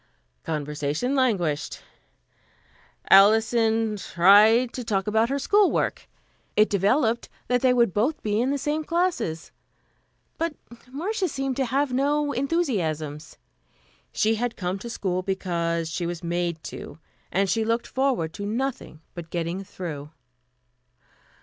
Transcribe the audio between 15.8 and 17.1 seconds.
she was made to,